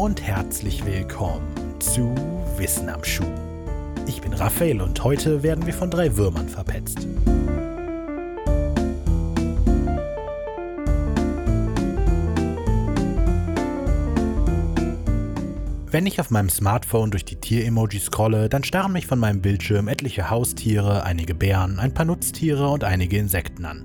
[0.00, 1.46] und herzlich willkommen
[1.78, 2.14] zu
[2.56, 3.30] Wissen am Schuh.
[4.06, 7.06] Ich bin Raphael und heute werden wir von drei Würmern verpetzt.
[15.90, 19.86] Wenn ich auf meinem Smartphone durch die Tier-Emoji scrolle, dann starren mich von meinem Bildschirm
[19.86, 23.84] etliche Haustiere, einige Bären, ein paar Nutztiere und einige Insekten an.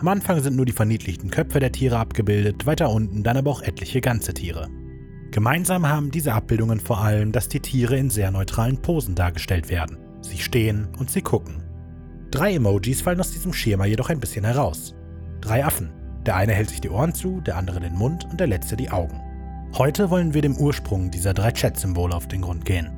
[0.00, 3.62] Am Anfang sind nur die verniedlichten Köpfe der Tiere abgebildet, weiter unten dann aber auch
[3.62, 4.68] etliche ganze Tiere.
[5.36, 9.98] Gemeinsam haben diese Abbildungen vor allem, dass die Tiere in sehr neutralen Posen dargestellt werden.
[10.22, 11.62] Sie stehen und sie gucken.
[12.30, 14.94] Drei Emojis fallen aus diesem Schema jedoch ein bisschen heraus.
[15.42, 15.92] Drei Affen.
[16.24, 18.88] Der eine hält sich die Ohren zu, der andere den Mund und der letzte die
[18.88, 19.20] Augen.
[19.76, 22.90] Heute wollen wir dem Ursprung dieser drei Chat-Symbole auf den Grund gehen.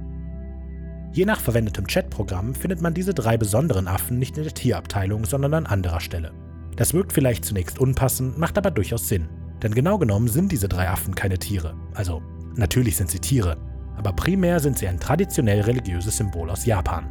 [1.10, 5.54] Je nach verwendetem Chatprogramm findet man diese drei besonderen Affen nicht in der Tierabteilung, sondern
[5.54, 6.30] an anderer Stelle.
[6.76, 9.28] Das wirkt vielleicht zunächst unpassend, macht aber durchaus Sinn.
[9.62, 11.74] Denn genau genommen sind diese drei Affen keine Tiere.
[11.94, 12.22] Also,
[12.54, 13.56] natürlich sind sie Tiere,
[13.96, 17.06] aber primär sind sie ein traditionell religiöses Symbol aus Japan.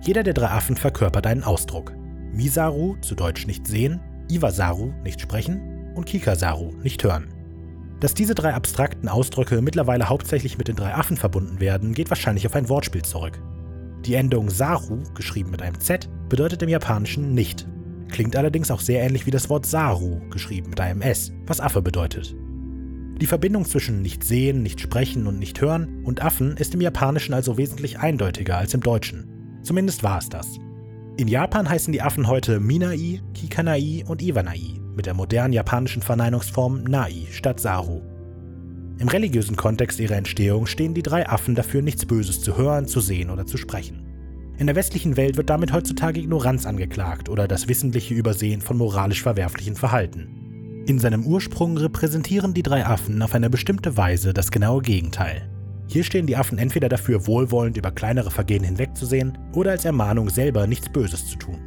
[0.00, 1.92] Jeder der drei Affen verkörpert einen Ausdruck.
[2.32, 7.28] Misaru, zu Deutsch nicht sehen, Iwasaru, nicht sprechen und Kikasaru, nicht hören.
[8.00, 12.46] Dass diese drei abstrakten Ausdrücke mittlerweile hauptsächlich mit den drei Affen verbunden werden, geht wahrscheinlich
[12.46, 13.40] auf ein Wortspiel zurück.
[14.04, 17.68] Die Endung Saru, geschrieben mit einem Z, bedeutet im Japanischen nicht
[18.12, 21.82] klingt allerdings auch sehr ähnlich wie das Wort Saru, geschrieben mit einem S, was Affe
[21.82, 22.36] bedeutet.
[23.20, 27.34] Die Verbindung zwischen nicht sehen, nicht sprechen und nicht hören und Affen ist im Japanischen
[27.34, 29.60] also wesentlich eindeutiger als im Deutschen.
[29.62, 30.58] Zumindest war es das.
[31.16, 36.84] In Japan heißen die Affen heute Minai, Kikanai und Iwanai, mit der modernen japanischen Verneinungsform
[36.84, 38.02] Nai statt Saru.
[38.98, 43.00] Im religiösen Kontext ihrer Entstehung stehen die drei Affen dafür, nichts Böses zu hören, zu
[43.00, 44.11] sehen oder zu sprechen.
[44.58, 49.22] In der westlichen Welt wird damit heutzutage Ignoranz angeklagt oder das wissentliche Übersehen von moralisch
[49.22, 50.84] verwerflichen Verhalten.
[50.86, 55.48] In seinem Ursprung repräsentieren die drei Affen auf eine bestimmte Weise das genaue Gegenteil.
[55.86, 60.66] Hier stehen die Affen entweder dafür, wohlwollend über kleinere Vergehen hinwegzusehen oder als Ermahnung, selber
[60.66, 61.60] nichts Böses zu tun.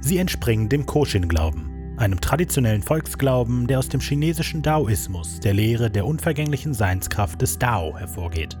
[0.00, 6.04] Sie entspringen dem Koshin-Glauben, einem traditionellen Volksglauben, der aus dem chinesischen Daoismus, der Lehre der
[6.04, 8.58] unvergänglichen Seinskraft des Dao, hervorgeht.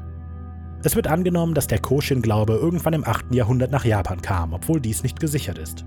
[0.84, 3.34] Es wird angenommen, dass der Koshin-Glaube irgendwann im 8.
[3.34, 5.84] Jahrhundert nach Japan kam, obwohl dies nicht gesichert ist.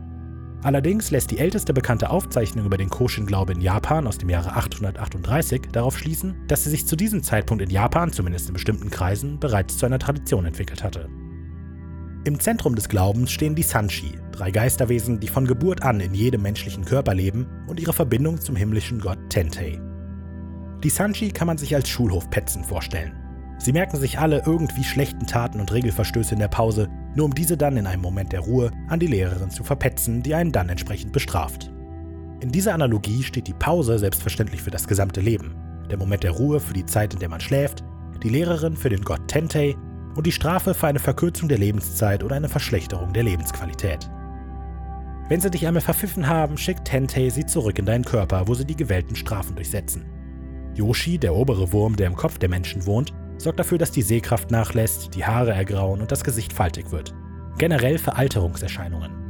[0.63, 5.63] Allerdings lässt die älteste bekannte Aufzeichnung über den Koshin-Glaube in Japan aus dem Jahre 838
[5.71, 9.77] darauf schließen, dass sie sich zu diesem Zeitpunkt in Japan, zumindest in bestimmten Kreisen, bereits
[9.77, 11.09] zu einer Tradition entwickelt hatte.
[12.23, 16.41] Im Zentrum des Glaubens stehen die Sanshi, drei Geisterwesen, die von Geburt an in jedem
[16.41, 19.79] menschlichen Körper leben und ihre Verbindung zum himmlischen Gott Tentei.
[20.83, 23.24] Die Sanshi kann man sich als Schulhofpetzen vorstellen.
[23.57, 27.57] Sie merken sich alle irgendwie schlechten Taten und Regelverstöße in der Pause, nur um diese
[27.57, 31.13] dann in einem Moment der Ruhe an die Lehrerin zu verpetzen, die einen dann entsprechend
[31.13, 31.71] bestraft.
[32.41, 35.55] In dieser Analogie steht die Pause selbstverständlich für das gesamte Leben,
[35.89, 37.83] der Moment der Ruhe für die Zeit, in der man schläft,
[38.21, 39.75] die Lehrerin für den Gott Tentei
[40.15, 44.09] und die Strafe für eine Verkürzung der Lebenszeit oder eine Verschlechterung der Lebensqualität.
[45.27, 48.65] Wenn sie dich einmal verpfiffen haben, schickt Tentei sie zurück in deinen Körper, wo sie
[48.65, 50.05] die gewählten Strafen durchsetzen.
[50.75, 54.51] Yoshi, der obere Wurm, der im Kopf der Menschen wohnt, sorgt dafür, dass die Sehkraft
[54.51, 57.13] nachlässt, die Haare ergrauen und das Gesicht faltig wird.
[57.57, 59.25] Generell für Alterungserscheinungen.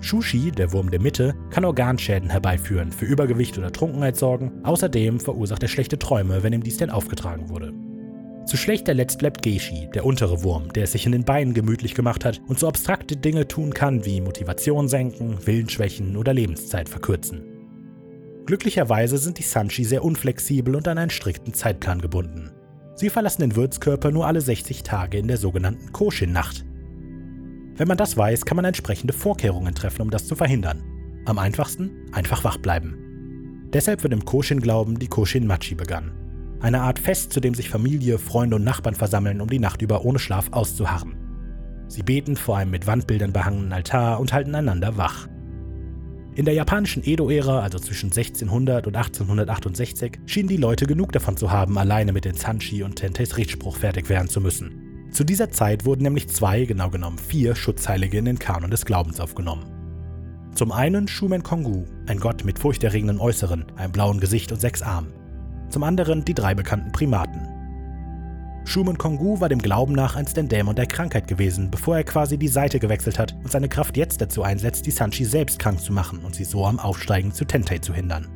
[0.00, 4.52] Shushi, der Wurm der Mitte, kann Organschäden herbeiführen, für Übergewicht oder Trunkenheit sorgen.
[4.62, 7.72] Außerdem verursacht er schlechte Träume, wenn ihm dies denn aufgetragen wurde.
[8.44, 11.94] Zu schlechter Letzt bleibt Geishi, der untere Wurm, der es sich in den Beinen gemütlich
[11.94, 17.42] gemacht hat und so abstrakte Dinge tun kann wie Motivation senken, Willensschwächen oder Lebenszeit verkürzen.
[18.44, 22.50] Glücklicherweise sind die Sanshi sehr unflexibel und an einen strikten Zeitplan gebunden.
[22.96, 26.64] Sie verlassen den Wirtskörper nur alle 60 Tage in der sogenannten Koshin-Nacht.
[27.76, 30.84] Wenn man das weiß, kann man entsprechende Vorkehrungen treffen, um das zu verhindern.
[31.24, 33.68] Am einfachsten einfach wach bleiben.
[33.72, 36.12] Deshalb wird im Koshin-Glauben die Koshin-Machi begangen.
[36.60, 40.04] Eine Art Fest, zu dem sich Familie, Freunde und Nachbarn versammeln, um die Nacht über
[40.04, 41.16] ohne Schlaf auszuharren.
[41.88, 45.28] Sie beten vor einem mit Wandbildern behangenen Altar und halten einander wach.
[46.36, 51.52] In der japanischen Edo-Ära, also zwischen 1600 und 1868, schienen die Leute genug davon zu
[51.52, 55.08] haben, alleine mit den Sanshi und Tenteis Richtspruch fertig werden zu müssen.
[55.12, 59.20] Zu dieser Zeit wurden nämlich zwei, genau genommen vier Schutzheilige in den Kanon des Glaubens
[59.20, 59.70] aufgenommen.
[60.56, 65.12] Zum einen Shumen Kongu, ein Gott mit furchterregenden Äußeren, einem blauen Gesicht und sechs Armen.
[65.68, 67.48] Zum anderen die drei bekannten Primaten,
[68.66, 72.38] Schumann Kongu war dem Glauben nach einst ein Dämon der Krankheit gewesen, bevor er quasi
[72.38, 75.92] die Seite gewechselt hat und seine Kraft jetzt dazu einsetzt, die Sanchi selbst krank zu
[75.92, 78.28] machen und sie so am Aufsteigen zu Tentei zu hindern.